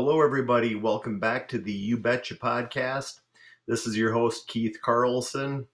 Hello, 0.00 0.22
everybody. 0.22 0.76
Welcome 0.76 1.18
back 1.18 1.48
to 1.48 1.58
the 1.58 1.72
You 1.72 1.96
Betcha 1.96 2.36
podcast. 2.36 3.18
This 3.66 3.84
is 3.84 3.96
your 3.96 4.12
host, 4.12 4.46
Keith 4.46 4.78
Carlson. 4.80 5.66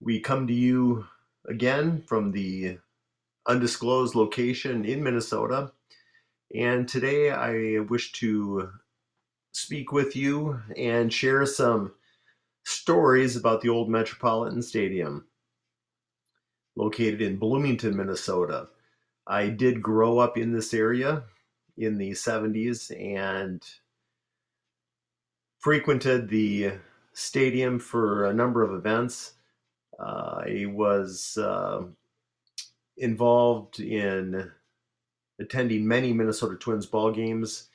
We 0.00 0.20
come 0.20 0.46
to 0.46 0.52
you 0.52 1.06
again 1.48 2.04
from 2.06 2.30
the 2.30 2.78
undisclosed 3.48 4.14
location 4.14 4.84
in 4.84 5.02
Minnesota. 5.02 5.72
And 6.54 6.86
today 6.86 7.32
I 7.32 7.80
wish 7.80 8.12
to 8.12 8.70
speak 9.50 9.90
with 9.90 10.14
you 10.14 10.60
and 10.76 11.12
share 11.12 11.44
some 11.44 11.94
stories 12.62 13.34
about 13.34 13.60
the 13.60 13.70
old 13.70 13.90
Metropolitan 13.90 14.62
Stadium 14.62 15.26
located 16.76 17.20
in 17.20 17.38
Bloomington, 17.38 17.96
Minnesota. 17.96 18.68
I 19.26 19.48
did 19.48 19.82
grow 19.82 20.18
up 20.18 20.38
in 20.38 20.52
this 20.52 20.72
area 20.72 21.24
in 21.76 21.98
the 21.98 22.10
70s 22.10 22.90
and 22.98 23.62
frequented 25.58 26.28
the 26.28 26.72
stadium 27.12 27.78
for 27.78 28.26
a 28.26 28.34
number 28.34 28.62
of 28.62 28.72
events. 28.72 29.34
Uh, 29.98 30.42
I 30.46 30.66
was 30.68 31.38
uh, 31.38 31.82
involved 32.96 33.80
in 33.80 34.50
attending 35.40 35.86
many 35.86 36.12
Minnesota 36.12 36.56
Twins 36.56 36.86
ball 36.86 37.12
games 37.12 37.68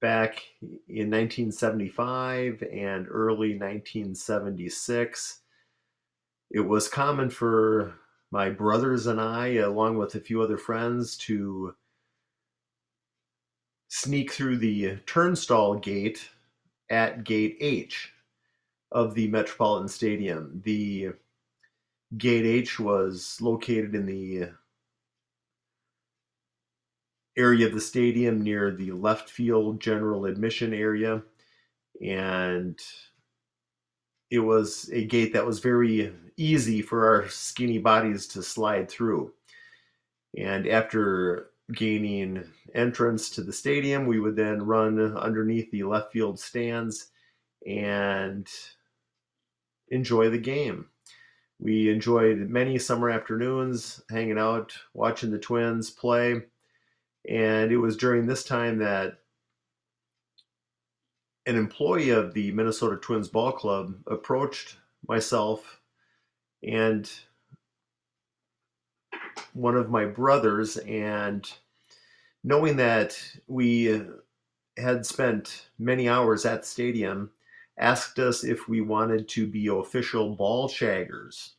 back 0.00 0.42
in 0.88 1.10
1975 1.10 2.62
and 2.72 3.06
early 3.08 3.58
1976. 3.58 5.40
It 6.50 6.60
was 6.60 6.88
common 6.88 7.30
for 7.30 7.94
my 8.30 8.50
brothers 8.50 9.06
and 9.06 9.20
I, 9.20 9.48
along 9.54 9.98
with 9.98 10.14
a 10.14 10.20
few 10.20 10.42
other 10.42 10.58
friends, 10.58 11.16
to 11.18 11.74
sneak 13.92 14.32
through 14.32 14.56
the 14.56 14.96
turnstile 15.04 15.74
gate 15.74 16.30
at 16.88 17.24
gate 17.24 17.58
H 17.60 18.10
of 18.90 19.14
the 19.14 19.28
Metropolitan 19.28 19.86
Stadium. 19.86 20.62
The 20.64 21.10
gate 22.16 22.46
H 22.46 22.80
was 22.80 23.36
located 23.42 23.94
in 23.94 24.06
the 24.06 24.48
area 27.36 27.66
of 27.66 27.74
the 27.74 27.80
stadium 27.82 28.40
near 28.40 28.70
the 28.70 28.92
left 28.92 29.28
field 29.28 29.78
general 29.78 30.24
admission 30.24 30.72
area 30.72 31.22
and 32.02 32.78
it 34.30 34.38
was 34.38 34.88
a 34.92 35.04
gate 35.04 35.34
that 35.34 35.46
was 35.46 35.58
very 35.58 36.14
easy 36.38 36.82
for 36.82 37.06
our 37.06 37.28
skinny 37.28 37.78
bodies 37.78 38.26
to 38.26 38.42
slide 38.42 38.90
through 38.90 39.32
and 40.36 40.66
after 40.66 41.51
gaining 41.70 42.44
entrance 42.74 43.30
to 43.30 43.42
the 43.42 43.52
stadium. 43.52 44.06
We 44.06 44.20
would 44.20 44.36
then 44.36 44.62
run 44.62 44.98
underneath 45.16 45.70
the 45.70 45.84
left 45.84 46.12
field 46.12 46.40
stands 46.40 47.10
and 47.66 48.48
enjoy 49.88 50.30
the 50.30 50.38
game. 50.38 50.86
We 51.60 51.90
enjoyed 51.90 52.38
many 52.38 52.78
summer 52.78 53.08
afternoons 53.08 54.02
hanging 54.10 54.38
out, 54.38 54.76
watching 54.94 55.30
the 55.30 55.38
Twins 55.38 55.90
play. 55.90 56.42
And 57.28 57.70
it 57.70 57.76
was 57.76 57.96
during 57.96 58.26
this 58.26 58.42
time 58.42 58.78
that 58.78 59.18
an 61.46 61.56
employee 61.56 62.10
of 62.10 62.34
the 62.34 62.50
Minnesota 62.52 62.96
Twins 62.96 63.28
Ball 63.28 63.52
Club 63.52 63.94
approached 64.06 64.76
myself 65.06 65.80
and 66.62 67.10
one 69.52 69.76
of 69.76 69.90
my 69.90 70.04
brothers 70.04 70.76
and 70.78 71.50
knowing 72.44 72.76
that 72.76 73.16
we 73.46 74.02
had 74.76 75.04
spent 75.04 75.68
many 75.78 76.08
hours 76.08 76.44
at 76.46 76.62
the 76.62 76.68
stadium 76.68 77.30
asked 77.78 78.18
us 78.18 78.44
if 78.44 78.68
we 78.68 78.80
wanted 78.80 79.28
to 79.28 79.46
be 79.46 79.66
official 79.66 80.34
ball 80.34 80.68
shaggers. 80.68 81.50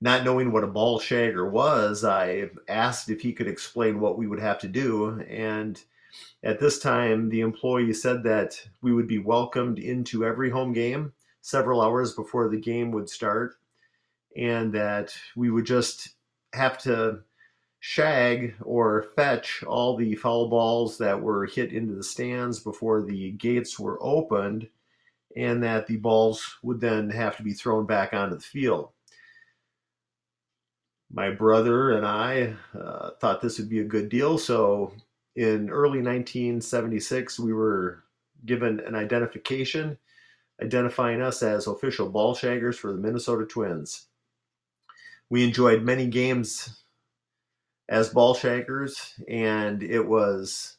Not 0.00 0.24
knowing 0.24 0.52
what 0.52 0.64
a 0.64 0.68
ball 0.68 1.00
shagger 1.00 1.50
was 1.50 2.04
i 2.04 2.50
asked 2.68 3.08
if 3.08 3.20
he 3.22 3.32
could 3.32 3.48
explain 3.48 3.98
what 3.98 4.18
we 4.18 4.26
would 4.26 4.40
have 4.40 4.58
to 4.60 4.68
do 4.68 5.20
and 5.22 5.82
at 6.44 6.60
this 6.60 6.78
time 6.78 7.30
the 7.30 7.40
employee 7.40 7.94
said 7.94 8.22
that 8.22 8.62
we 8.82 8.92
would 8.92 9.08
be 9.08 9.18
welcomed 9.18 9.78
into 9.78 10.24
every 10.24 10.50
home 10.50 10.72
game 10.72 11.12
several 11.40 11.80
hours 11.80 12.12
before 12.12 12.48
the 12.48 12.60
game 12.60 12.90
would 12.90 13.08
start 13.08 13.56
and 14.36 14.72
that 14.72 15.16
we 15.34 15.50
would 15.50 15.64
just 15.64 16.10
have 16.52 16.78
to 16.78 17.20
shag 17.80 18.54
or 18.62 19.06
fetch 19.14 19.62
all 19.64 19.96
the 19.96 20.14
foul 20.16 20.48
balls 20.48 20.98
that 20.98 21.20
were 21.20 21.46
hit 21.46 21.72
into 21.72 21.94
the 21.94 22.02
stands 22.02 22.60
before 22.60 23.02
the 23.02 23.32
gates 23.32 23.78
were 23.78 23.98
opened, 24.02 24.68
and 25.36 25.62
that 25.62 25.86
the 25.86 25.96
balls 25.96 26.56
would 26.62 26.80
then 26.80 27.10
have 27.10 27.36
to 27.36 27.42
be 27.42 27.52
thrown 27.52 27.86
back 27.86 28.12
onto 28.12 28.36
the 28.36 28.42
field. 28.42 28.90
My 31.12 31.30
brother 31.30 31.92
and 31.92 32.04
I 32.04 32.56
uh, 32.78 33.10
thought 33.20 33.40
this 33.40 33.58
would 33.58 33.68
be 33.68 33.80
a 33.80 33.84
good 33.84 34.08
deal, 34.08 34.38
so 34.38 34.92
in 35.36 35.70
early 35.70 36.00
1976, 36.02 37.38
we 37.38 37.52
were 37.52 38.02
given 38.44 38.80
an 38.80 38.94
identification 38.94 39.96
identifying 40.62 41.20
us 41.20 41.42
as 41.42 41.66
official 41.66 42.08
ball 42.08 42.34
shaggers 42.34 42.76
for 42.76 42.92
the 42.92 42.98
Minnesota 42.98 43.44
Twins 43.44 44.06
we 45.30 45.44
enjoyed 45.44 45.82
many 45.82 46.06
games 46.06 46.82
as 47.88 48.08
ball 48.08 48.34
shaggers, 48.34 49.12
and 49.28 49.82
it 49.82 50.06
was 50.06 50.76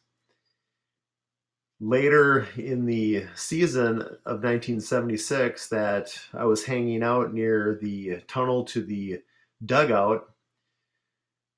later 1.80 2.47
in 2.57 2.86
the 2.86 3.25
season 3.36 4.02
of 4.02 4.44
1976 4.44 5.69
that 5.69 6.18
I 6.34 6.46
was 6.46 6.66
hanging 6.66 7.03
out 7.03 7.34
near 7.34 7.78
the 7.81 8.22
tunnel 8.28 8.63
to 8.66 8.81
the 8.81 9.22
dugout, 9.63 10.30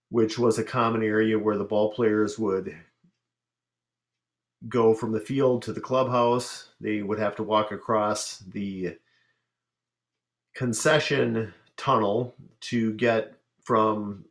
which 0.10 0.38
was 0.38 0.58
a 0.58 0.64
common 0.64 1.04
area 1.04 1.40
where 1.40 1.58
the 1.58 1.64
ball 1.64 1.92
players 1.94 2.38
would 2.38 2.76
go 4.68 4.94
from 4.94 5.14
the 5.14 5.22
field 5.22 5.62
to 5.64 5.74
the 5.74 5.80
clubhouse. 5.80 6.70
They 6.82 7.02
would 7.02 7.20
have 7.20 7.36
to 7.38 7.44
walk 7.44 7.72
across 7.72 8.40
the 8.40 8.98
concession 10.54 11.54
tunnel 11.80 12.36
to 12.62 12.94
get 12.94 13.34
from 13.64 14.26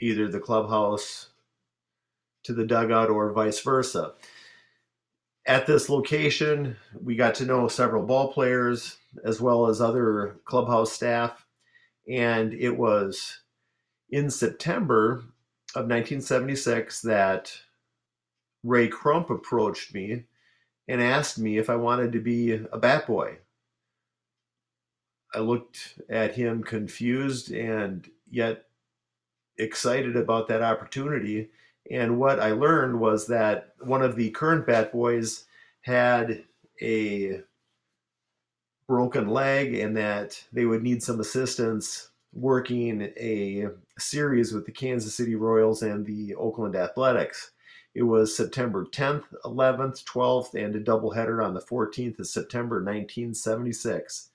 either 0.00 0.28
the 0.28 0.40
clubhouse 0.40 1.28
to 2.44 2.52
the 2.52 2.64
dugout 2.64 3.10
or 3.10 3.32
vice 3.32 3.60
versa. 3.60 4.12
At 5.46 5.66
this 5.66 5.88
location, 5.88 6.76
we 7.02 7.16
got 7.16 7.34
to 7.36 7.44
know 7.44 7.66
several 7.68 8.04
ball 8.04 8.32
players 8.32 8.96
as 9.24 9.40
well 9.40 9.66
as 9.66 9.80
other 9.80 10.36
clubhouse 10.44 10.92
staff. 10.92 11.44
And 12.08 12.54
it 12.54 12.76
was 12.76 13.40
in 14.10 14.30
September 14.30 15.24
of 15.74 15.88
1976 15.88 17.02
that 17.02 17.52
Ray 18.62 18.88
Crump 18.88 19.30
approached 19.30 19.94
me 19.94 20.24
and 20.86 21.00
asked 21.00 21.38
me 21.38 21.58
if 21.58 21.70
I 21.70 21.76
wanted 21.76 22.12
to 22.12 22.20
be 22.20 22.52
a 22.52 22.78
bat 22.78 23.06
boy. 23.06 23.38
I 25.34 25.40
looked 25.40 26.00
at 26.08 26.34
him 26.34 26.62
confused 26.62 27.52
and 27.52 28.08
yet 28.30 28.66
excited 29.58 30.16
about 30.16 30.48
that 30.48 30.62
opportunity. 30.62 31.50
And 31.90 32.18
what 32.18 32.40
I 32.40 32.52
learned 32.52 33.00
was 33.00 33.26
that 33.28 33.74
one 33.80 34.02
of 34.02 34.16
the 34.16 34.30
current 34.30 34.66
Bat 34.66 34.92
Boys 34.92 35.44
had 35.82 36.44
a 36.80 37.40
broken 38.86 39.28
leg 39.28 39.74
and 39.74 39.96
that 39.96 40.42
they 40.52 40.64
would 40.64 40.82
need 40.82 41.02
some 41.02 41.20
assistance 41.20 42.10
working 42.32 43.02
a 43.16 43.68
series 43.98 44.52
with 44.52 44.66
the 44.66 44.72
Kansas 44.72 45.14
City 45.14 45.34
Royals 45.34 45.82
and 45.82 46.04
the 46.04 46.34
Oakland 46.34 46.76
Athletics. 46.76 47.52
It 47.94 48.02
was 48.02 48.34
September 48.34 48.86
10th, 48.86 49.24
11th, 49.44 50.04
12th, 50.04 50.54
and 50.54 50.74
a 50.74 50.80
doubleheader 50.80 51.44
on 51.44 51.52
the 51.52 51.60
14th 51.60 52.18
of 52.20 52.26
September 52.26 52.76
1976 52.76 54.30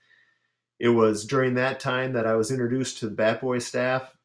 it 0.79 0.89
was 0.89 1.25
during 1.25 1.55
that 1.55 1.79
time 1.79 2.13
that 2.13 2.27
I 2.27 2.35
was 2.35 2.51
introduced 2.51 2.99
to 2.99 3.09
the 3.09 3.15
Bat 3.15 3.41
Boy 3.41 3.59
staff, 3.59 4.15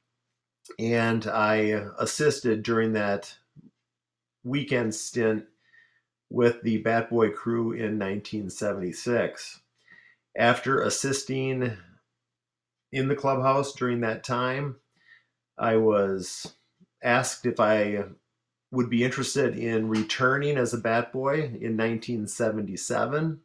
and 0.78 1.26
I 1.26 1.86
assisted 1.98 2.62
during 2.62 2.92
that 2.92 3.34
weekend 4.44 4.94
stint 4.94 5.44
with 6.30 6.62
the 6.62 6.78
Bat 6.78 7.10
Boy 7.10 7.30
crew 7.30 7.72
in 7.72 7.98
1976. 7.98 9.60
After 10.36 10.80
assisting 10.80 11.76
in 12.90 13.08
the 13.08 13.16
clubhouse 13.16 13.74
during 13.74 14.00
that 14.00 14.24
time, 14.24 14.76
I 15.58 15.76
was 15.76 16.54
asked 17.02 17.46
if 17.46 17.60
I 17.60 18.04
would 18.70 18.88
be 18.88 19.04
interested 19.04 19.58
in 19.58 19.88
returning 19.88 20.56
as 20.56 20.72
a 20.72 20.78
Bat 20.78 21.12
Boy 21.12 21.34
in 21.34 21.76
1977 21.76 23.40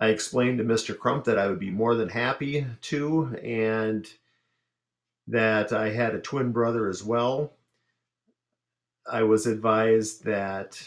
I 0.00 0.08
explained 0.08 0.58
to 0.58 0.64
Mr. 0.64 0.98
Crump 0.98 1.24
that 1.24 1.38
I 1.38 1.46
would 1.46 1.58
be 1.58 1.70
more 1.70 1.94
than 1.94 2.08
happy 2.08 2.66
to, 2.82 3.36
and 3.42 4.10
that 5.26 5.72
I 5.72 5.90
had 5.90 6.14
a 6.14 6.20
twin 6.20 6.52
brother 6.52 6.88
as 6.88 7.04
well. 7.04 7.52
I 9.10 9.24
was 9.24 9.46
advised 9.46 10.24
that 10.24 10.82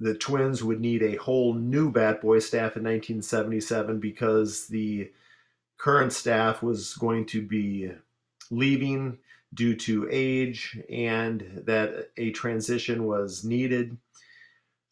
the 0.00 0.14
Twins 0.14 0.62
would 0.62 0.80
need 0.80 1.02
a 1.02 1.16
whole 1.16 1.54
new 1.54 1.90
Bat 1.90 2.20
Boy 2.20 2.38
staff 2.40 2.76
in 2.76 2.82
1977 2.82 4.00
because 4.00 4.66
the 4.66 5.10
current 5.78 6.12
staff 6.12 6.62
was 6.62 6.94
going 6.94 7.26
to 7.26 7.40
be 7.40 7.90
leaving 8.50 9.18
due 9.54 9.76
to 9.76 10.08
age 10.10 10.78
and 10.90 11.62
that 11.64 12.10
a 12.16 12.32
transition 12.32 13.06
was 13.06 13.44
needed. 13.44 13.96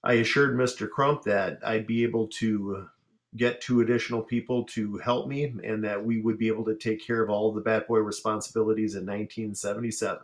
I 0.04 0.14
assured 0.14 0.56
Mr. 0.56 0.90
Crump 0.90 1.22
that 1.24 1.60
I'd 1.64 1.86
be 1.86 2.02
able 2.02 2.28
to 2.28 2.88
get 3.36 3.60
two 3.60 3.80
additional 3.80 4.22
people 4.22 4.64
to 4.64 4.98
help 4.98 5.26
me 5.26 5.54
and 5.64 5.82
that 5.84 6.04
we 6.04 6.20
would 6.20 6.38
be 6.38 6.48
able 6.48 6.64
to 6.64 6.76
take 6.76 7.06
care 7.06 7.22
of 7.22 7.30
all 7.30 7.48
of 7.48 7.54
the 7.54 7.60
Bat 7.60 7.88
Boy 7.88 7.98
responsibilities 7.98 8.94
in 8.94 9.02
1977. 9.02 10.20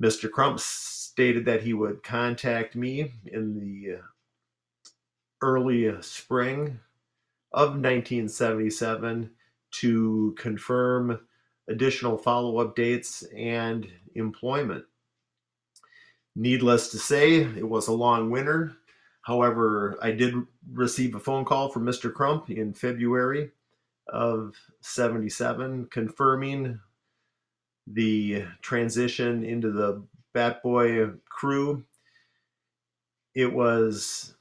Mr. 0.00 0.30
Crump 0.30 0.58
stated 0.60 1.44
that 1.44 1.62
he 1.62 1.74
would 1.74 2.02
contact 2.02 2.74
me 2.74 3.12
in 3.26 3.58
the 3.58 3.98
early 5.42 5.92
spring 6.00 6.78
of 7.52 7.70
1977 7.70 9.30
to 9.72 10.34
confirm 10.38 11.20
additional 11.68 12.16
follow 12.16 12.58
up 12.58 12.74
dates 12.74 13.24
and 13.36 13.86
employment. 14.14 14.84
Needless 16.34 16.88
to 16.90 16.98
say, 16.98 17.40
it 17.40 17.68
was 17.68 17.88
a 17.88 17.92
long 17.92 18.30
winter. 18.30 18.76
However, 19.22 19.96
I 20.02 20.12
did 20.12 20.34
receive 20.72 21.14
a 21.14 21.20
phone 21.20 21.44
call 21.44 21.68
from 21.68 21.84
Mr. 21.84 22.12
Crump 22.12 22.50
in 22.50 22.72
February 22.72 23.50
of 24.08 24.56
77 24.80 25.86
confirming 25.90 26.80
the 27.86 28.44
transition 28.60 29.44
into 29.44 29.70
the 29.70 30.02
Bat 30.32 30.62
Boy 30.62 31.10
crew. 31.28 31.84
It 33.34 33.52
was 33.52 34.34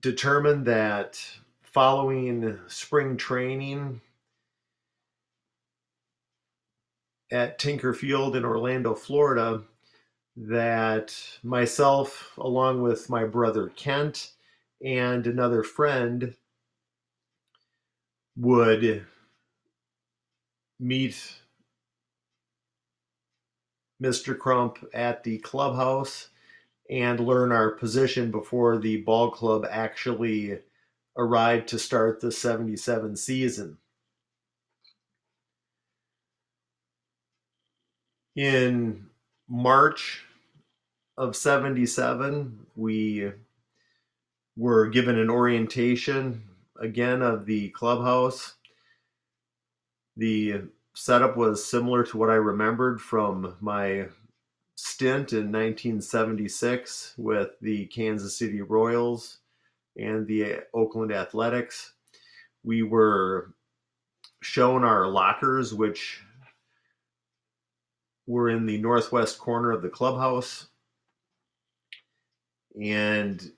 determined 0.00 0.66
that 0.66 1.20
following 1.62 2.58
spring 2.66 3.16
training 3.16 4.00
at 7.30 7.58
Tinker 7.58 7.92
Field 7.92 8.36
in 8.36 8.44
Orlando, 8.44 8.94
Florida, 8.94 9.62
that 10.36 11.14
myself, 11.42 12.32
along 12.38 12.82
with 12.82 13.08
my 13.08 13.24
brother 13.24 13.68
Kent 13.76 14.32
and 14.84 15.26
another 15.26 15.62
friend, 15.62 16.34
would 18.36 19.06
meet 20.78 21.40
Mr. 24.02 24.38
Crump 24.38 24.78
at 24.92 25.24
the 25.24 25.38
clubhouse 25.38 26.28
and 26.90 27.18
learn 27.18 27.50
our 27.50 27.70
position 27.70 28.30
before 28.30 28.78
the 28.78 28.98
ball 28.98 29.30
club 29.30 29.66
actually 29.68 30.58
arrived 31.16 31.66
to 31.68 31.78
start 31.78 32.20
the 32.20 32.30
77 32.30 33.16
season. 33.16 33.78
In 38.36 39.06
March 39.48 40.26
of 41.16 41.34
77, 41.34 42.66
we 42.76 43.32
were 44.58 44.88
given 44.88 45.18
an 45.18 45.30
orientation 45.30 46.42
again 46.78 47.22
of 47.22 47.46
the 47.46 47.70
clubhouse. 47.70 48.56
The 50.18 50.64
setup 50.94 51.38
was 51.38 51.64
similar 51.64 52.04
to 52.04 52.18
what 52.18 52.28
I 52.28 52.34
remembered 52.34 53.00
from 53.00 53.56
my 53.60 54.08
stint 54.74 55.32
in 55.32 55.50
1976 55.50 57.14
with 57.16 57.52
the 57.62 57.86
Kansas 57.86 58.38
City 58.38 58.60
Royals 58.60 59.38
and 59.96 60.26
the 60.26 60.58
Oakland 60.74 61.10
Athletics. 61.10 61.94
We 62.62 62.82
were 62.82 63.54
shown 64.42 64.84
our 64.84 65.08
lockers, 65.08 65.72
which 65.72 66.20
were 68.26 68.48
in 68.48 68.66
the 68.66 68.78
northwest 68.78 69.38
corner 69.38 69.70
of 69.70 69.82
the 69.82 69.88
clubhouse. 69.88 70.68
And 72.80 73.52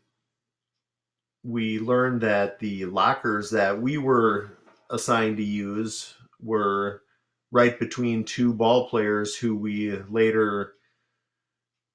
we 1.43 1.79
learned 1.79 2.21
that 2.21 2.59
the 2.59 2.85
lockers 2.87 3.51
that 3.51 3.81
we 3.81 3.99
were 3.99 4.59
assigned 4.91 5.39
to 5.39 5.45
use 5.45 6.15
were 6.41 7.03
right 7.51 7.79
between 7.79 8.25
two 8.25 8.53
ball 8.53 8.89
players 8.89 9.37
who 9.37 9.57
we 9.57 9.97
later 10.11 10.75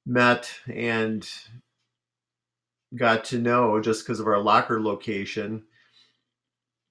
met 0.06 0.52
and 0.68 1.28
got 2.96 3.26
to 3.26 3.40
know 3.40 3.80
just 3.82 4.04
because 4.06 4.20
of 4.20 4.28
our 4.28 4.40
locker 4.40 4.82
location. 4.82 5.64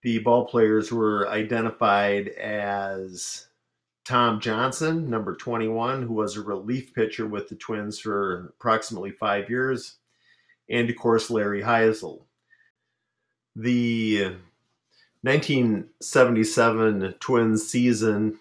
The 0.02 0.18
ball 0.20 0.46
players 0.46 0.90
were 0.90 1.28
identified 1.28 2.28
as 2.28 3.46
Tom 4.04 4.40
Johnson, 4.40 5.08
number 5.08 5.36
21, 5.36 6.02
who 6.02 6.12
was 6.12 6.36
a 6.36 6.42
relief 6.42 6.92
pitcher 6.92 7.26
with 7.26 7.48
the 7.48 7.54
Twins 7.54 8.00
for 8.00 8.52
approximately 8.58 9.12
five 9.12 9.48
years, 9.48 9.96
and 10.68 10.90
of 10.90 10.96
course, 10.96 11.30
Larry 11.30 11.62
Hisle. 11.62 12.26
The 13.54 14.34
1977 15.22 17.14
Twins 17.20 17.68
season 17.68 18.38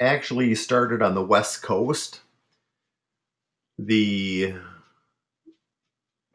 actually 0.00 0.54
started 0.54 1.02
on 1.02 1.14
the 1.14 1.24
West 1.24 1.62
Coast. 1.62 2.20
The 3.78 4.54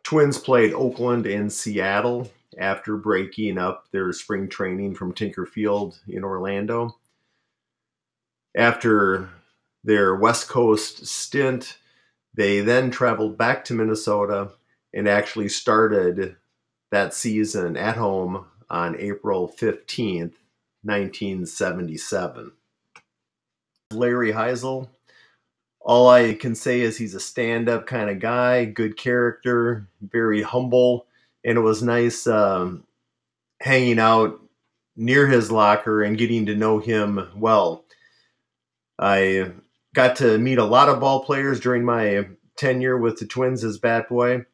Twins 0.04 0.38
played 0.38 0.72
Oakland 0.74 1.26
and 1.26 1.52
Seattle 1.52 2.30
after 2.60 2.96
breaking 2.96 3.58
up 3.58 3.88
their 3.92 4.14
spring 4.14 4.48
training 4.48 4.94
from 4.94 5.14
Tinker 5.14 5.48
Field 5.48 6.00
in 6.08 6.24
Orlando. 6.24 6.96
After 8.56 9.30
their 9.84 10.16
West 10.16 10.48
Coast 10.48 11.06
stint, 11.06 11.78
they 12.34 12.62
then 12.62 12.90
traveled 12.90 13.38
back 13.38 13.66
to 13.66 13.74
Minnesota 13.74 14.52
and 14.94 15.08
actually 15.08 15.50
started 15.50 16.36
that 16.92 17.14
season 17.14 17.76
at 17.76 17.98
home 17.98 18.46
on 18.70 18.96
April 18.98 19.48
15th, 19.48 20.34
1977. 20.84 22.52
Larry 23.92 24.32
Hisle. 24.32 24.90
All 25.82 26.10
I 26.10 26.34
can 26.34 26.56
say 26.56 26.82
is 26.82 26.98
he's 26.98 27.14
a 27.14 27.20
stand 27.20 27.70
up 27.70 27.86
kind 27.86 28.10
of 28.10 28.20
guy, 28.20 28.66
good 28.66 28.98
character, 28.98 29.88
very 30.02 30.42
humble. 30.42 31.06
And 31.44 31.58
it 31.58 31.62
was 31.62 31.84
nice 31.84 32.26
um, 32.26 32.86
hanging 33.62 34.00
out 34.00 34.42
near 34.96 35.28
his 35.28 35.52
locker 35.52 36.02
and 36.02 36.18
getting 36.18 36.48
to 36.48 36.56
know 36.56 36.80
him 36.80 37.30
well. 37.36 37.85
I 39.00 39.52
got 39.94 40.16
to 40.18 40.38
meet 40.38 40.58
a 40.58 40.66
lot 40.66 40.90
of 40.90 41.00
ball 41.00 41.24
players 41.24 41.60
during 41.60 41.84
my 41.84 42.28
tenure 42.58 42.98
with 42.98 43.20
the 43.20 43.26
Twins 43.26 43.64
as 43.64 43.78
Bat 43.78 44.10
Boy. 44.10 44.46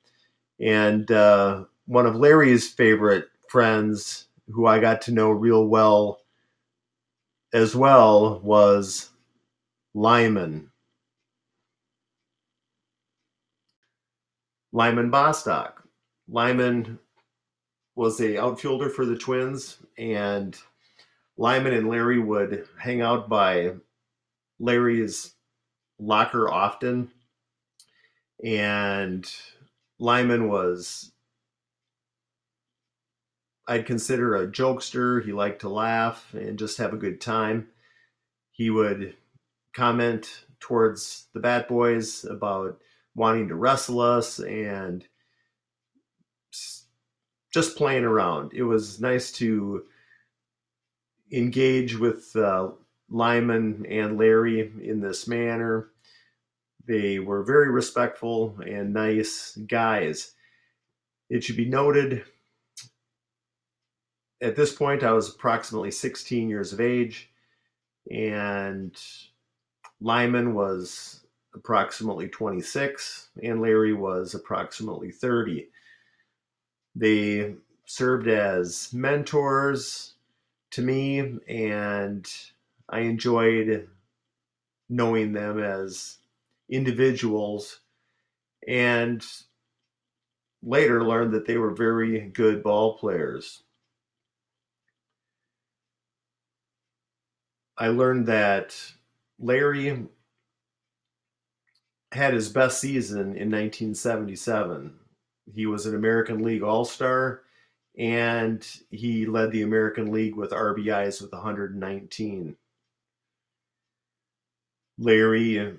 And 0.59 1.09
uh, 1.11 1.65
one 1.85 2.05
of 2.05 2.15
Larry's 2.15 2.69
favorite 2.71 3.25
friends, 3.49 4.27
who 4.47 4.65
I 4.65 4.79
got 4.79 5.01
to 5.03 5.11
know 5.11 5.31
real 5.31 5.67
well 5.67 6.21
as 7.53 7.75
well, 7.75 8.39
was 8.39 9.09
Lyman. 9.93 10.71
Lyman 14.71 15.09
Bostock. 15.09 15.83
Lyman 16.29 16.97
was 17.95 18.21
a 18.21 18.41
outfielder 18.41 18.89
for 18.89 19.05
the 19.05 19.17
Twins, 19.17 19.77
and 19.97 20.57
Lyman 21.37 21.73
and 21.73 21.89
Larry 21.89 22.19
would 22.19 22.67
hang 22.79 23.01
out 23.01 23.27
by 23.27 23.73
Larry's 24.61 25.33
locker 25.99 26.49
often. 26.49 27.11
And 28.43 29.29
Lyman 29.99 30.47
was, 30.49 31.11
I'd 33.67 33.85
consider 33.85 34.35
a 34.35 34.47
jokester. 34.47 35.23
He 35.23 35.33
liked 35.33 35.61
to 35.61 35.69
laugh 35.69 36.33
and 36.33 36.59
just 36.59 36.77
have 36.77 36.93
a 36.93 36.97
good 36.97 37.19
time. 37.19 37.67
He 38.51 38.69
would 38.69 39.15
comment 39.73 40.45
towards 40.59 41.27
the 41.33 41.39
Bat 41.39 41.67
Boys 41.67 42.23
about 42.23 42.79
wanting 43.15 43.47
to 43.47 43.55
wrestle 43.55 43.99
us 43.99 44.39
and 44.39 45.07
just 47.51 47.75
playing 47.77 48.03
around. 48.03 48.53
It 48.53 48.63
was 48.63 49.01
nice 49.01 49.31
to 49.33 49.83
engage 51.31 51.97
with 51.97 52.35
uh, 52.35 52.71
Lyman 53.11 53.85
and 53.87 54.17
Larry 54.17 54.71
in 54.81 55.01
this 55.01 55.27
manner. 55.27 55.89
They 56.87 57.19
were 57.19 57.43
very 57.43 57.69
respectful 57.69 58.57
and 58.65 58.93
nice 58.93 59.57
guys. 59.67 60.33
It 61.29 61.43
should 61.43 61.57
be 61.57 61.65
noted 61.65 62.23
at 64.41 64.55
this 64.55 64.73
point, 64.73 65.03
I 65.03 65.11
was 65.11 65.29
approximately 65.29 65.91
16 65.91 66.49
years 66.49 66.73
of 66.73 66.81
age. 66.81 67.29
and 68.09 68.99
Lyman 70.01 70.55
was 70.55 71.27
approximately 71.53 72.27
26, 72.27 73.29
and 73.43 73.61
Larry 73.61 73.93
was 73.93 74.33
approximately 74.33 75.11
30. 75.11 75.69
They 76.95 77.53
served 77.85 78.27
as 78.27 78.91
mentors 78.93 80.15
to 80.71 80.81
me, 80.81 81.19
and 81.47 82.27
I 82.91 83.01
enjoyed 83.01 83.87
knowing 84.89 85.31
them 85.31 85.63
as 85.63 86.17
individuals 86.69 87.79
and 88.67 89.25
later 90.61 91.03
learned 91.03 91.33
that 91.33 91.47
they 91.47 91.57
were 91.57 91.73
very 91.73 92.19
good 92.19 92.61
ball 92.61 92.97
players. 92.97 93.63
I 97.77 97.87
learned 97.87 98.27
that 98.27 98.75
Larry 99.39 100.07
had 102.11 102.33
his 102.33 102.49
best 102.49 102.79
season 102.79 103.19
in 103.21 103.49
1977. 103.49 104.93
He 105.53 105.65
was 105.65 105.85
an 105.85 105.95
American 105.95 106.43
League 106.43 106.61
All 106.61 106.85
Star 106.85 107.41
and 107.97 108.65
he 108.89 109.25
led 109.25 109.51
the 109.51 109.63
American 109.63 110.11
League 110.11 110.35
with 110.35 110.51
RBIs 110.51 111.21
with 111.21 111.31
119. 111.31 112.55
Larry 115.01 115.77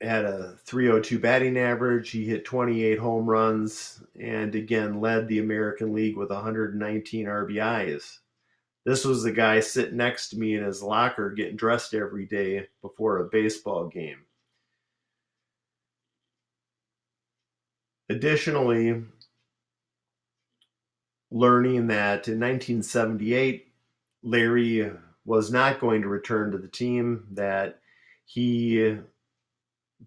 had 0.00 0.24
a 0.24 0.56
302 0.64 1.18
batting 1.18 1.58
average. 1.58 2.10
He 2.10 2.24
hit 2.24 2.46
28 2.46 2.98
home 2.98 3.28
runs 3.28 4.02
and 4.18 4.54
again 4.54 5.00
led 5.00 5.28
the 5.28 5.40
American 5.40 5.92
League 5.92 6.16
with 6.16 6.30
119 6.30 7.26
RBIs. 7.26 8.18
This 8.86 9.04
was 9.04 9.22
the 9.22 9.32
guy 9.32 9.60
sitting 9.60 9.98
next 9.98 10.30
to 10.30 10.38
me 10.38 10.54
in 10.54 10.64
his 10.64 10.82
locker 10.82 11.32
getting 11.32 11.56
dressed 11.56 11.92
every 11.92 12.24
day 12.24 12.68
before 12.80 13.18
a 13.18 13.28
baseball 13.28 13.88
game. 13.88 14.24
Additionally, 18.08 19.02
learning 21.30 21.88
that 21.88 22.28
in 22.28 22.40
1978, 22.40 23.66
Larry 24.22 24.92
was 25.26 25.50
not 25.50 25.80
going 25.80 26.00
to 26.02 26.08
return 26.08 26.52
to 26.52 26.58
the 26.58 26.68
team, 26.68 27.26
that 27.32 27.80
he 28.26 28.98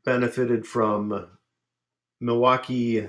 benefited 0.05 0.67
from 0.67 1.27
Milwaukee 2.19 3.07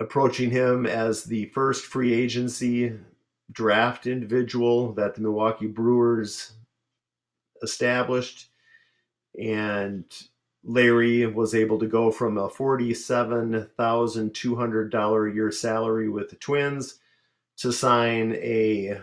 approaching 0.00 0.50
him 0.50 0.86
as 0.86 1.24
the 1.24 1.44
first 1.46 1.84
free 1.84 2.14
agency 2.14 2.94
draft 3.52 4.06
individual 4.06 4.92
that 4.94 5.14
the 5.14 5.20
Milwaukee 5.20 5.66
Brewers 5.66 6.52
established. 7.62 8.48
And 9.38 10.04
Larry 10.64 11.26
was 11.26 11.54
able 11.54 11.78
to 11.78 11.86
go 11.86 12.10
from 12.10 12.38
a 12.38 12.48
$47,200 12.48 15.30
a 15.30 15.34
year 15.34 15.52
salary 15.52 16.08
with 16.08 16.30
the 16.30 16.36
Twins 16.36 16.98
to 17.58 17.70
sign 17.72 18.32
a 18.36 18.98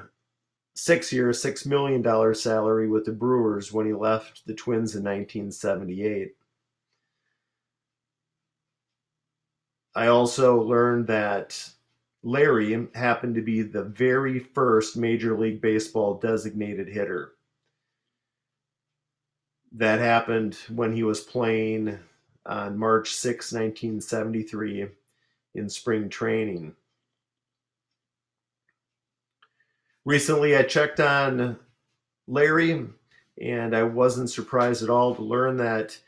six 0.77 1.11
year, 1.11 1.29
$6 1.29 1.65
million 1.65 2.35
salary 2.35 2.87
with 2.87 3.03
the 3.03 3.11
Brewers 3.11 3.73
when 3.73 3.87
he 3.87 3.93
left 3.93 4.45
the 4.45 4.53
Twins 4.53 4.95
in 4.95 5.03
1978. 5.03 6.35
I 9.95 10.07
also 10.07 10.61
learned 10.61 11.07
that 11.07 11.67
Larry 12.21 12.87
happened 12.93 13.33
to 13.35 13.41
be 13.41 13.63
the 13.63 13.85
very 13.85 14.37
first 14.37 14.95
Major 14.95 15.35
League 15.35 15.61
Baseball 15.61 16.19
designated 16.19 16.87
hitter. 16.87 17.33
That 19.71 19.99
happened 19.99 20.59
when 20.69 20.93
he 20.93 21.01
was 21.01 21.21
playing 21.21 21.97
on 22.45 22.77
March 22.77 23.15
6, 23.15 23.51
1973, 23.51 24.89
in 25.55 25.69
spring 25.69 26.07
training. 26.07 26.75
Recently, 30.07 30.55
I 30.55 30.63
checked 30.63 31.01
on 31.01 31.59
Larry, 32.29 32.85
and 33.41 33.75
I 33.75 33.83
wasn't 33.83 34.29
surprised 34.29 34.81
at 34.81 34.89
all 34.89 35.13
to 35.13 35.21
learn 35.21 35.57
that 35.57 35.99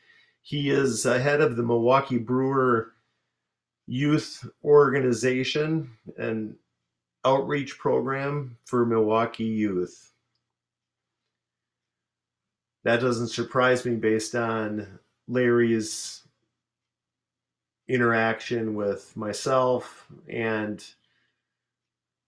he 0.42 0.70
is 0.70 1.06
ahead 1.06 1.42
of 1.42 1.58
the 1.58 1.64
Milwaukee 1.64 2.18
Brewer 2.18 2.94
youth 3.88 4.50
organization 4.64 5.90
and 6.18 6.56
outreach 7.26 7.78
program 7.78 8.56
for 8.64 8.86
Milwaukee 8.86 9.44
youth. 9.44 10.14
That 12.86 13.02
doesn't 13.02 13.28
surprise 13.28 13.84
me 13.84 13.98
based 13.98 14.34
on 14.34 15.00
Larry's 15.28 16.24
interaction 17.90 18.76
with 18.76 19.18
myself 19.18 20.08
and 20.30 20.90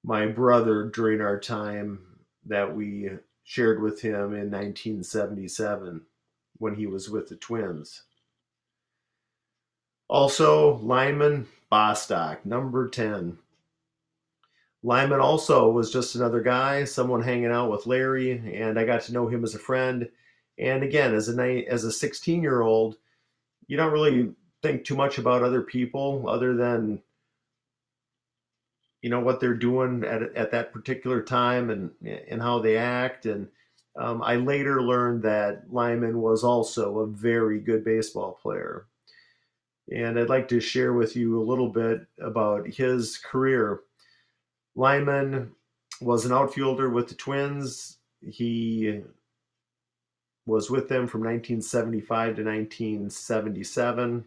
my 0.04 0.26
brother 0.26 0.86
during 0.86 1.22
our 1.22 1.40
time 1.40 2.00
that 2.46 2.76
we 2.76 3.10
shared 3.44 3.82
with 3.82 4.02
him 4.02 4.34
in 4.34 4.50
1977 4.50 6.02
when 6.58 6.76
he 6.76 6.86
was 6.86 7.10
with 7.10 7.28
the 7.28 7.36
Twins. 7.36 8.04
Also, 10.08 10.78
Lyman 10.78 11.48
Bostock, 11.70 12.46
number 12.46 12.90
10. 12.90 13.38
Lyman 14.84 15.20
also 15.20 15.70
was 15.70 15.92
just 15.92 16.16
another 16.16 16.42
guy, 16.42 16.84
someone 16.84 17.22
hanging 17.22 17.52
out 17.52 17.70
with 17.70 17.86
Larry, 17.86 18.32
and 18.32 18.80
I 18.80 18.84
got 18.84 19.02
to 19.04 19.14
know 19.14 19.28
him 19.28 19.44
as 19.44 19.56
a 19.56 19.60
friend 19.60 20.10
and 20.62 20.84
again, 20.84 21.16
as 21.16 21.28
a 21.28 21.66
as 21.66 21.84
a 21.84 21.92
16 21.92 22.42
year 22.42 22.62
old, 22.62 22.98
you 23.68 23.78
don't 23.78 23.92
really 23.92 24.32
think 24.62 24.86
too 24.86 24.96
much 24.96 25.18
about 25.18 25.44
other 25.44 25.62
people 25.62 26.30
other 26.30 26.56
than 26.56 27.02
you 29.02 29.10
know 29.10 29.20
what 29.20 29.40
they're 29.40 29.54
doing 29.54 30.04
at 30.04 30.22
at 30.36 30.52
that 30.52 30.72
particular 30.72 31.22
time 31.22 31.70
and 31.70 31.92
and 32.28 32.42
how 32.42 32.60
they 32.60 32.78
act. 32.78 33.26
And 33.26 33.48
um, 33.96 34.22
I 34.22 34.36
later 34.36 34.82
learned 34.82 35.24
that 35.24 35.72
Lyman 35.72 36.22
was 36.22 36.44
also 36.44 37.00
a 37.00 37.08
very 37.08 37.60
good 37.60 37.84
baseball 37.84 38.40
player. 38.42 38.86
And 39.92 40.18
I'd 40.18 40.30
like 40.30 40.48
to 40.50 40.62
share 40.62 40.94
with 40.94 41.16
you 41.16 41.42
a 41.42 41.44
little 41.44 41.68
bit 41.68 42.06
about 42.20 42.68
his 42.68 43.18
career. 43.18 43.82
Lyman 44.76 45.52
was 46.00 46.26
an 46.26 46.32
outfielder 46.32 46.90
with 46.90 47.10
the 47.10 47.16
Twins. 47.16 47.98
He 48.22 49.02
was 50.46 50.70
with 50.70 50.88
them 50.88 51.08
from 51.08 51.22
1975 51.22 52.36
to 52.36 52.44
1977. 52.44 54.26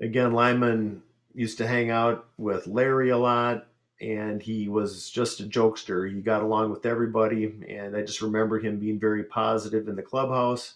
Again, 0.00 0.32
Lyman 0.32 1.02
used 1.34 1.58
to 1.58 1.66
hang 1.66 1.90
out 1.90 2.26
with 2.38 2.66
Larry 2.66 3.10
a 3.10 3.18
lot, 3.18 3.66
and 4.00 4.40
he 4.40 4.68
was 4.68 5.10
just 5.10 5.40
a 5.40 5.44
jokester. 5.44 6.10
He 6.12 6.20
got 6.20 6.42
along 6.42 6.70
with 6.70 6.86
everybody, 6.86 7.54
and 7.68 7.96
I 7.96 8.02
just 8.02 8.22
remember 8.22 8.58
him 8.58 8.78
being 8.78 8.98
very 8.98 9.24
positive 9.24 9.88
in 9.88 9.96
the 9.96 10.02
clubhouse, 10.02 10.74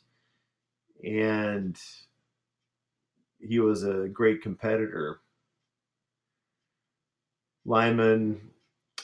and 1.05 1.79
he 3.41 3.61
was 3.61 3.85
a 3.85 4.09
great 4.09 4.43
competitor. 4.43 5.21
Lyman 7.65 8.41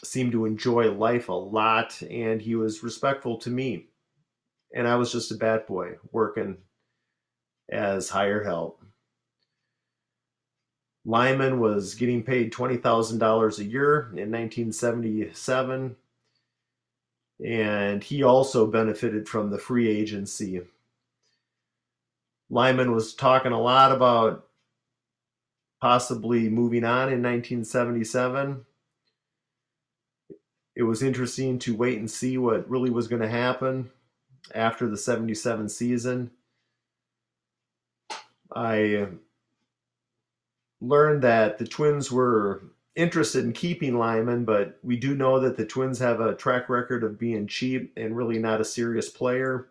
seemed 0.02 0.32
to 0.32 0.44
enjoy 0.44 0.90
life 0.90 1.28
a 1.28 1.32
lot 1.32 2.00
and 2.02 2.40
he 2.40 2.54
was 2.54 2.82
respectful 2.82 3.38
to 3.38 3.50
me. 3.50 3.86
And 4.74 4.88
I 4.88 4.96
was 4.96 5.12
just 5.12 5.30
a 5.30 5.36
bad 5.36 5.66
boy 5.66 5.92
working 6.12 6.58
as 7.70 8.08
higher 8.08 8.42
help. 8.42 8.83
Lyman 11.04 11.60
was 11.60 11.94
getting 11.94 12.22
paid 12.22 12.52
$20,000 12.52 13.58
a 13.58 13.64
year 13.64 14.00
in 14.12 14.30
1977, 14.30 15.96
and 17.44 18.04
he 18.04 18.22
also 18.22 18.66
benefited 18.66 19.28
from 19.28 19.50
the 19.50 19.58
free 19.58 19.88
agency. 19.88 20.62
Lyman 22.48 22.92
was 22.92 23.14
talking 23.14 23.52
a 23.52 23.60
lot 23.60 23.92
about 23.92 24.46
possibly 25.80 26.48
moving 26.48 26.84
on 26.84 27.12
in 27.12 27.22
1977 27.22 28.64
it 30.76 30.82
was 30.82 31.02
interesting 31.02 31.58
to 31.60 31.76
wait 31.76 31.98
and 31.98 32.10
see 32.10 32.36
what 32.38 32.68
really 32.68 32.90
was 32.90 33.08
going 33.08 33.22
to 33.22 33.28
happen 33.28 33.90
after 34.54 34.88
the 34.88 34.96
77 34.96 35.68
season. 35.68 36.30
I 38.54 39.08
learned 40.88 41.22
that 41.22 41.58
the 41.58 41.66
Twins 41.66 42.10
were 42.10 42.62
interested 42.94 43.44
in 43.44 43.52
keeping 43.52 43.98
Lyman, 43.98 44.44
but 44.44 44.78
we 44.82 44.96
do 44.96 45.16
know 45.16 45.40
that 45.40 45.56
the 45.56 45.66
Twins 45.66 45.98
have 45.98 46.20
a 46.20 46.34
track 46.34 46.68
record 46.68 47.02
of 47.02 47.18
being 47.18 47.46
cheap 47.46 47.92
and 47.96 48.16
really 48.16 48.38
not 48.38 48.60
a 48.60 48.64
serious 48.64 49.08
player. 49.08 49.68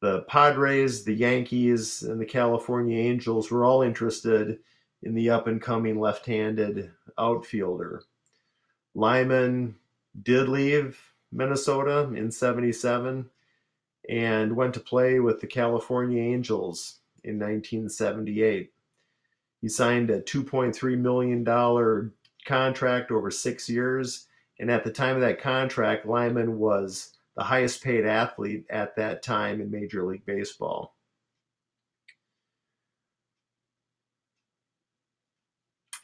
The 0.00 0.22
Padres, 0.22 1.04
the 1.04 1.14
Yankees, 1.14 2.02
and 2.02 2.20
the 2.20 2.26
California 2.26 2.98
Angels 2.98 3.50
were 3.50 3.64
all 3.64 3.82
interested 3.82 4.58
in 5.02 5.14
the 5.14 5.30
up 5.30 5.46
and 5.46 5.62
coming 5.62 5.98
left 5.98 6.26
handed 6.26 6.90
outfielder. 7.18 8.02
Lyman 8.94 9.76
did 10.22 10.48
leave 10.48 11.00
Minnesota 11.30 12.12
in 12.14 12.30
77 12.30 13.30
and 14.08 14.56
went 14.56 14.74
to 14.74 14.80
play 14.80 15.20
with 15.20 15.40
the 15.40 15.46
California 15.46 16.20
Angels 16.20 16.98
in 17.24 17.38
1978. 17.38 18.72
He 19.62 19.68
signed 19.68 20.10
a 20.10 20.20
$2.3 20.20 20.98
million 20.98 22.12
contract 22.44 23.10
over 23.12 23.30
six 23.30 23.68
years. 23.68 24.26
And 24.58 24.70
at 24.70 24.82
the 24.84 24.90
time 24.90 25.14
of 25.14 25.22
that 25.22 25.40
contract, 25.40 26.04
Lyman 26.04 26.58
was 26.58 27.14
the 27.36 27.44
highest 27.44 27.82
paid 27.82 28.04
athlete 28.04 28.66
at 28.68 28.96
that 28.96 29.22
time 29.22 29.60
in 29.60 29.70
Major 29.70 30.04
League 30.04 30.26
Baseball. 30.26 30.94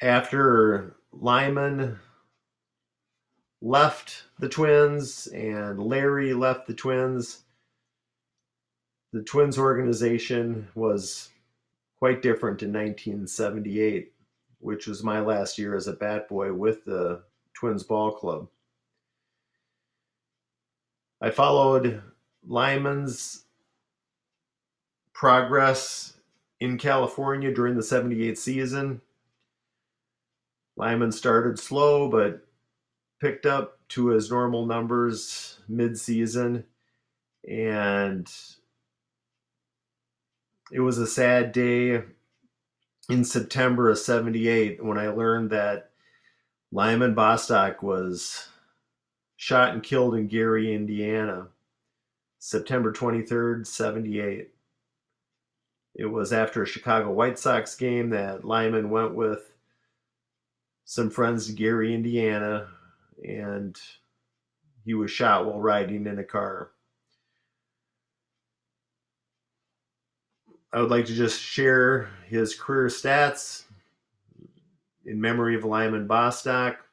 After 0.01 0.95
Lyman 1.11 1.99
left 3.61 4.23
the 4.39 4.49
Twins 4.49 5.27
and 5.27 5.83
Larry 5.83 6.33
left 6.33 6.69
the 6.69 6.75
Twins, 6.75 7.43
the 9.13 9.23
Twins 9.23 9.59
organization 9.59 10.69
was 10.77 11.31
quite 11.99 12.23
different 12.23 12.63
in 12.63 12.73
1978, 12.73 14.13
which 14.61 14.87
was 14.87 15.03
my 15.03 15.21
last 15.21 15.59
year 15.59 15.75
as 15.75 15.89
a 15.89 15.93
bat 15.93 16.29
boy 16.29 16.53
with 16.53 16.85
the 16.85 17.23
Twins 17.55 17.83
Ball 17.83 18.13
Club. 18.13 18.49
I 21.21 21.31
followed 21.31 22.03
Lyman's 22.47 23.45
progress 25.13 26.15
in 26.61 26.79
California 26.79 27.53
during 27.53 27.77
the 27.77 27.83
78 27.83 28.39
season. 28.39 29.01
Lyman 30.77 31.11
started 31.11 31.59
slow, 31.59 32.09
but 32.09 32.47
picked 33.21 33.47
up 33.47 33.81
to 33.89 34.09
his 34.09 34.31
normal 34.31 34.65
numbers 34.65 35.59
mid-season 35.69 36.65
and 37.49 38.31
it 40.71 40.81
was 40.81 40.99
a 40.99 41.07
sad 41.07 41.53
day 41.53 42.03
in 43.09 43.25
September 43.25 43.91
of 43.91 43.99
78 43.99 44.85
when 44.85 44.99
I 44.99 45.09
learned 45.09 45.51
that 45.51 45.91
Lyman 46.71 47.15
Bostock 47.15 47.83
was 47.83 48.49
shot 49.37 49.73
and 49.73 49.83
killed 49.83 50.15
in 50.15 50.29
Gary, 50.29 50.75
Indiana, 50.75 51.49
September 52.39 52.93
23rd, 52.93 53.67
78. 53.67 54.51
It 55.95 56.07
was 56.07 56.33
after 56.33 56.63
a 56.63 56.67
Chicago 56.67 57.11
White 57.11 57.39
Sox 57.39 57.75
game 57.75 58.11
that 58.11 58.45
Lyman 58.45 58.91
went 58.91 59.15
with 59.15 59.53
some 60.85 61.11
friends 61.11 61.47
to 61.47 61.53
Gary, 61.53 61.95
Indiana, 61.95 62.69
and 63.27 63.77
he 64.85 64.95
was 64.95 65.11
shot 65.11 65.47
while 65.47 65.61
riding 65.61 66.07
in 66.07 66.19
a 66.19 66.25
car. 66.25 66.71
I 70.73 70.81
would 70.81 70.91
like 70.91 71.07
to 71.07 71.15
just 71.15 71.41
share 71.41 72.11
his 72.27 72.55
career 72.55 72.89
stats 72.89 73.65
in 75.07 75.21
memory 75.21 75.57
of 75.57 75.65
Lyman 75.65 76.07
Bostock. 76.07 76.85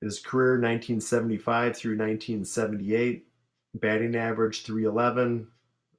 His 0.00 0.18
career 0.18 0.54
1975 0.54 1.76
through 1.76 1.92
1978, 1.92 3.24
batting 3.74 4.16
average 4.16 4.64
311, 4.64 5.46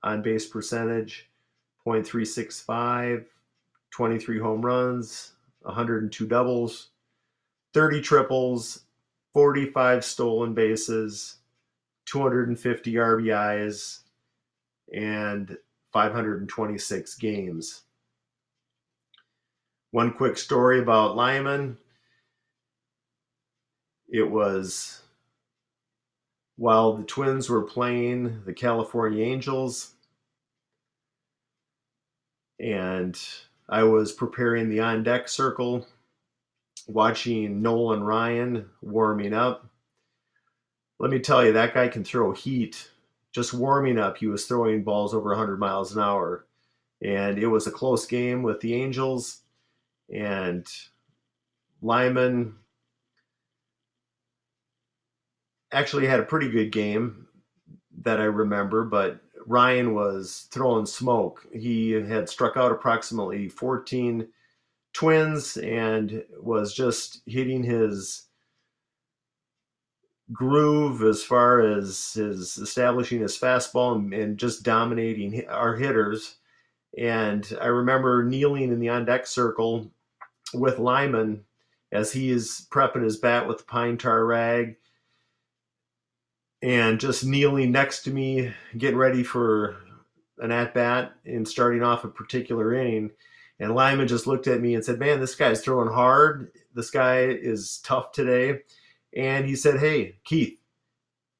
on 0.03 0.21
base 0.21 0.47
percentage 0.47 1.29
0.365, 1.85 3.25
23 3.91 4.39
home 4.39 4.61
runs, 4.61 5.33
102 5.61 6.27
doubles, 6.27 6.89
30 7.73 8.01
triples, 8.01 8.83
45 9.33 10.03
stolen 10.03 10.53
bases, 10.53 11.37
250 12.07 12.93
RBIs, 12.95 13.99
and 14.93 15.57
526 15.93 17.15
games. 17.15 17.83
One 19.91 20.13
quick 20.13 20.37
story 20.37 20.79
about 20.79 21.15
Lyman. 21.15 21.77
It 24.09 24.29
was 24.29 25.01
while 26.57 26.93
the 26.93 27.03
Twins 27.03 27.49
were 27.49 27.63
playing 27.63 28.43
the 28.45 28.53
California 28.53 29.23
Angels, 29.25 29.93
and 32.59 33.19
I 33.67 33.83
was 33.83 34.11
preparing 34.11 34.69
the 34.69 34.81
on 34.81 35.03
deck 35.03 35.27
circle 35.27 35.87
watching 36.87 37.61
Nolan 37.61 38.03
Ryan 38.03 38.69
warming 38.81 39.33
up. 39.33 39.67
Let 40.99 41.09
me 41.09 41.19
tell 41.19 41.43
you, 41.45 41.53
that 41.53 41.73
guy 41.73 41.87
can 41.87 42.03
throw 42.03 42.31
heat. 42.31 42.89
Just 43.31 43.53
warming 43.53 43.97
up, 43.97 44.17
he 44.17 44.27
was 44.27 44.45
throwing 44.45 44.83
balls 44.83 45.13
over 45.13 45.29
100 45.29 45.57
miles 45.57 45.95
an 45.95 46.01
hour. 46.01 46.45
And 47.01 47.39
it 47.39 47.47
was 47.47 47.65
a 47.65 47.71
close 47.71 48.05
game 48.05 48.43
with 48.43 48.59
the 48.59 48.75
Angels. 48.75 49.41
And 50.13 50.67
Lyman 51.81 52.55
actually 55.71 56.05
had 56.07 56.19
a 56.19 56.23
pretty 56.23 56.49
good 56.49 56.71
game 56.71 57.27
that 58.03 58.19
I 58.19 58.25
remember, 58.25 58.83
but 58.83 59.19
Ryan 59.45 59.93
was 59.93 60.47
throwing 60.51 60.85
smoke. 60.85 61.45
He 61.53 61.91
had 61.91 62.29
struck 62.29 62.57
out 62.57 62.71
approximately 62.71 63.47
14 63.47 64.27
Twins 64.93 65.57
and 65.57 66.23
was 66.39 66.73
just 66.73 67.21
hitting 67.25 67.63
his 67.63 68.27
groove 70.31 71.03
as 71.03 71.23
far 71.23 71.59
as 71.59 72.13
his 72.13 72.57
establishing 72.57 73.21
his 73.21 73.37
fastball 73.37 73.95
and, 73.95 74.13
and, 74.13 74.37
just 74.37 74.63
dominating 74.63 75.47
our 75.47 75.75
hitters. 75.75 76.37
And 76.97 77.47
I 77.61 77.67
remember 77.67 78.23
kneeling 78.23 78.71
in 78.71 78.79
the 78.79 78.89
on 78.89 79.05
deck 79.05 79.25
circle 79.25 79.91
with 80.53 80.79
Lyman 80.79 81.45
as 81.91 82.11
he 82.11 82.29
is 82.29 82.67
prepping 82.71 83.03
his 83.03 83.17
bat 83.17 83.47
with 83.47 83.59
the 83.59 83.63
pine 83.63 83.97
tar 83.97 84.25
rag 84.25 84.77
and 86.61 86.99
just 86.99 87.25
kneeling 87.25 87.71
next 87.71 88.03
to 88.03 88.11
me, 88.11 88.53
getting 88.77 88.97
ready 88.97 89.23
for 89.23 89.77
an 90.37 90.51
at 90.51 90.73
bat 90.73 91.13
and 91.25 91.47
starting 91.47 91.83
off 91.83 92.03
a 92.03 92.09
particular 92.09 92.73
inning. 92.73 93.11
And 93.59 93.75
Lyman 93.75 94.07
just 94.07 94.27
looked 94.27 94.47
at 94.47 94.61
me 94.61 94.75
and 94.75 94.83
said, 94.83 94.99
Man, 94.99 95.19
this 95.19 95.35
guy's 95.35 95.61
throwing 95.61 95.91
hard. 95.91 96.51
This 96.73 96.89
guy 96.89 97.25
is 97.25 97.79
tough 97.83 98.11
today. 98.11 98.61
And 99.15 99.45
he 99.45 99.55
said, 99.55 99.79
Hey, 99.79 100.15
Keith, 100.23 100.57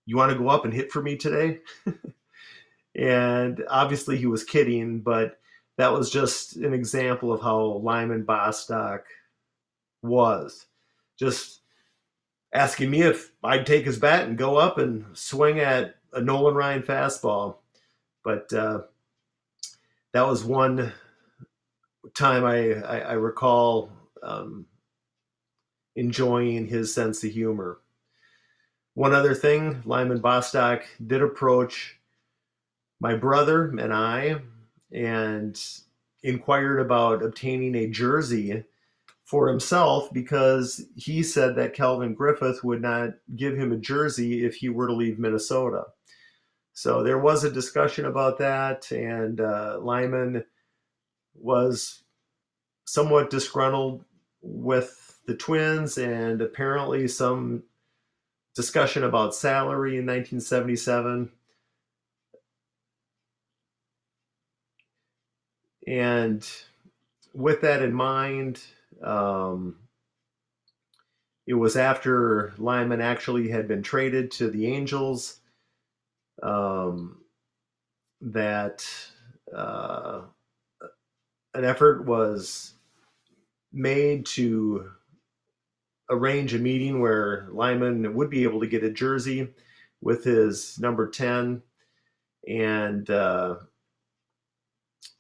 you 0.06 0.18
want 0.18 0.32
to 0.32 0.38
go 0.38 0.50
up 0.50 0.66
and 0.66 0.74
hit 0.74 0.92
for 0.92 1.02
me 1.02 1.16
today? 1.16 1.60
and 2.96 3.64
obviously 3.70 4.18
he 4.18 4.26
was 4.26 4.44
kidding, 4.44 5.00
but 5.00 5.40
that 5.78 5.94
was 5.94 6.10
just 6.10 6.58
an 6.58 6.74
example 6.74 7.32
of 7.32 7.42
how 7.42 7.60
Lyman 7.84 8.24
Bostock 8.24 9.06
was. 10.02 10.66
Just 11.18 11.62
asking 12.54 12.90
me 12.90 13.02
if 13.04 13.32
I'd 13.44 13.66
take 13.66 13.86
his 13.86 13.98
bat 13.98 14.28
and 14.28 14.38
go 14.38 14.58
up 14.58 14.78
and 14.78 15.06
swing 15.14 15.60
at 15.60 15.96
a 16.14 16.22
Nolan 16.22 16.56
Ryan 16.56 16.82
fastball. 16.84 17.58
But 18.24 18.52
uh, 18.54 18.82
that 20.14 20.28
was 20.28 20.44
one 20.44 20.92
time 22.16 22.44
I, 22.44 22.74
I, 22.74 23.00
I 23.00 23.14
recall 23.14 23.92
um, 24.22 24.66
enjoying 25.96 26.68
his 26.68 26.94
sense 26.94 27.24
of 27.24 27.32
humor. 27.32 27.80
One 28.94 29.14
other 29.14 29.34
thing, 29.34 29.82
Lyman 29.86 30.20
Bostock 30.20 30.84
did 31.06 31.22
approach 31.22 31.98
my 33.00 33.16
brother 33.16 33.70
and 33.70 33.94
I 33.94 34.42
and 34.92 35.60
inquired 36.24 36.80
about 36.80 37.24
obtaining 37.24 37.76
a 37.76 37.88
jersey 37.88 38.64
for 39.24 39.48
himself 39.48 40.12
because 40.12 40.86
he 40.98 41.24
said 41.24 41.56
that 41.56 41.74
Calvin 41.74 42.14
Griffith 42.14 42.64
would 42.64 42.82
not 42.82 43.12
give 43.36 43.58
him 43.58 43.72
a 43.72 43.78
jersey 43.78 44.46
if 44.46 44.56
he 44.56 44.70
were 44.70 44.88
to 44.88 44.94
leave 44.94 45.20
Minnesota. 45.20 45.86
So 46.74 47.02
there 47.02 47.18
was 47.18 47.44
a 47.44 47.52
discussion 47.52 48.06
about 48.06 48.38
that, 48.40 48.92
and 48.92 49.40
uh, 49.40 49.80
Lyman 49.82 50.44
was 51.34 52.04
somewhat 52.86 53.30
disgruntled 53.30 54.04
with 54.42 55.11
the 55.26 55.36
Twins, 55.36 55.98
and 55.98 56.42
apparently 56.42 57.08
some 57.08 57.64
discussion 58.56 59.04
about 59.04 59.36
salary 59.36 59.98
in 59.98 60.06
1977. 60.06 61.32
And 65.88 66.48
with 67.34 67.62
that 67.62 67.82
in 67.82 67.94
mind, 67.94 68.62
um, 69.02 69.78
it 71.48 71.54
was 71.56 71.76
after 71.76 72.54
Lyman 72.58 73.02
actually 73.02 73.50
had 73.50 73.68
been 73.68 73.82
traded 73.82 74.32
to 74.32 74.50
the 74.50 74.68
Angels 74.68 75.40
um, 76.44 77.18
that 78.22 78.86
uh, 79.56 80.22
an 81.54 81.66
effort 81.66 82.06
was 82.06 82.74
made 83.74 84.26
to 84.26 84.92
arrange 86.12 86.54
a 86.54 86.60
meeting 86.60 87.00
where 87.00 87.48
Lyman 87.52 88.14
would 88.14 88.30
be 88.30 88.44
able 88.44 88.60
to 88.60 88.68
get 88.68 88.84
a 88.84 88.92
jersey 88.92 89.48
with 90.02 90.24
his 90.24 90.78
number 90.80 91.10
10. 91.10 91.62
And 92.48 93.10
uh, 93.10 93.56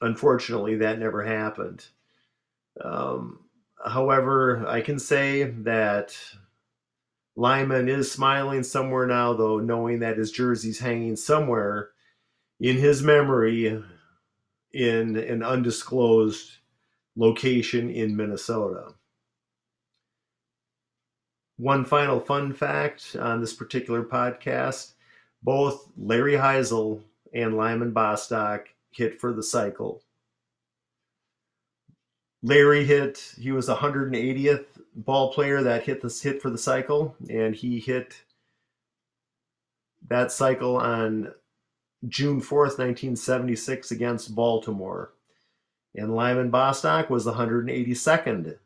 unfortunately, 0.02 0.76
that 0.78 1.00
never 1.00 1.24
happened. 1.24 1.86
Um, 2.84 3.40
however, 3.84 4.66
I 4.68 4.82
can 4.82 5.00
say 5.00 5.44
that 5.44 6.16
Lyman 7.36 7.88
is 7.88 8.12
smiling 8.12 8.64
somewhere 8.64 9.08
now, 9.08 9.34
though, 9.34 9.60
knowing 9.60 10.00
that 10.00 10.18
his 10.18 10.32
jersey's 10.32 10.80
hanging 10.80 11.16
somewhere 11.16 11.92
in 12.60 12.78
his 12.78 13.02
memory 13.02 13.82
in 14.74 15.18
an 15.18 15.42
undisclosed 15.42 16.50
location 17.16 17.90
in 17.90 18.16
Minnesota. 18.16 18.94
One 21.62 21.86
final 21.86 22.20
fun 22.20 22.54
fact 22.54 23.16
on 23.20 23.40
this 23.40 23.54
particular 23.54 24.02
podcast 24.02 24.94
both 25.44 25.92
Larry 25.96 26.36
Hisle 26.36 27.04
and 27.36 27.56
Lyman 27.56 27.92
Bostock 27.92 28.70
hit 28.90 29.22
for 29.22 29.32
the 29.32 29.44
cycle. 29.44 30.02
Larry 32.42 32.84
hit, 32.84 33.36
he 33.38 33.52
was 33.52 33.68
180th 33.68 34.66
ball 34.96 35.32
player 35.34 35.62
that 35.62 35.84
hit 35.84 36.02
this 36.02 36.24
hit 36.24 36.42
for 36.42 36.50
the 36.50 36.58
cycle, 36.58 37.16
and 37.30 37.54
he 37.54 37.80
hit 37.80 38.24
that 40.10 40.32
cycle 40.32 40.78
on 40.78 41.32
June 42.08 42.42
4th, 42.42 42.80
1976, 42.80 43.92
against 43.92 44.34
Baltimore. 44.34 45.14
And 45.94 46.16
Lyman 46.16 46.50
Bostock 46.50 47.12
was 47.12 47.26
the 47.26 47.34
182nd 47.34 48.58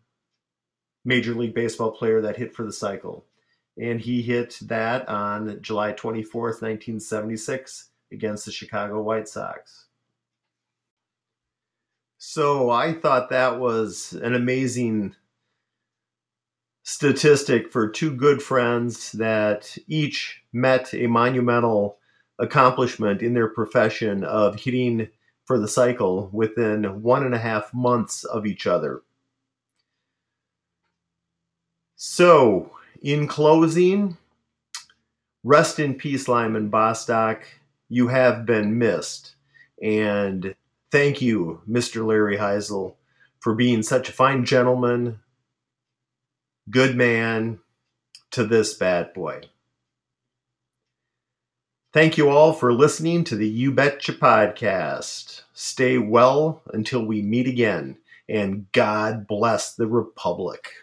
Major 1.06 1.34
League 1.36 1.54
Baseball 1.54 1.91
player 1.91 2.22
that 2.22 2.38
hit 2.38 2.54
for 2.54 2.63
the 2.63 2.74
cycle. 2.74 3.26
And 3.78 4.02
he 4.02 4.22
hit 4.22 4.58
that 4.63 5.08
on 5.08 5.62
July 5.62 5.94
24th, 5.94 6.62
1976, 6.62 7.89
against 8.12 8.46
the 8.46 8.52
Chicago 8.52 9.02
White 9.02 9.28
Sox. 9.28 9.86
So 12.18 12.72
I 12.72 12.94
thought 12.94 13.30
that 13.30 13.60
was 13.60 14.13
an 14.13 14.34
amazing 14.34 15.15
statistic 16.84 17.72
for 17.72 17.89
two 17.89 18.15
good 18.15 18.41
friends 18.41 19.12
that 19.13 19.78
each 19.88 20.44
met 20.54 20.94
a 20.94 21.08
monumental 21.08 21.98
accomplishment 22.39 23.22
in 23.22 23.34
their 23.34 23.50
profession 23.50 24.24
of 24.24 24.60
hitting 24.60 25.10
for 25.46 25.60
the 25.60 25.68
cycle 25.68 26.30
within 26.32 27.02
one 27.02 27.24
and 27.24 27.36
a 27.36 27.39
half 27.39 27.74
months 27.74 28.24
of 28.24 28.46
each 28.46 28.65
other. 28.65 29.02
So, 31.96 32.72
in 33.02 33.28
closing, 33.28 34.18
rest 35.44 35.80
in 35.80 35.96
peace, 35.96 36.28
Lyman 36.28 36.70
Bostock. 36.70 37.44
You 37.88 38.10
have 38.10 38.46
been 38.46 38.78
missed. 38.78 39.36
And 39.82 40.56
thank 40.92 41.22
you, 41.22 41.62
Mr. 41.70 42.06
Larry 42.06 42.38
Hisle, 42.38 42.98
for 43.40 43.54
being 43.54 43.84
such 43.84 44.10
a 44.10 44.14
fine 44.14 44.44
gentleman, 44.44 45.20
good 46.70 46.96
man 46.98 47.60
to 48.32 48.46
this 48.46 48.74
bad 48.74 49.14
boy. 49.14 49.44
Thank 51.94 52.18
you 52.18 52.28
all 52.30 52.52
for 52.52 52.74
listening 52.74 53.24
to 53.26 53.38
the 53.38 53.48
You 53.48 53.72
Betcha 53.72 54.14
podcast. 54.14 55.44
Stay 55.54 55.98
well 55.98 56.62
until 56.74 57.06
we 57.06 57.22
meet 57.22 57.48
again, 57.48 57.98
and 58.28 58.70
God 58.74 59.28
bless 59.28 59.74
the 59.74 59.88
Republic. 59.88 60.74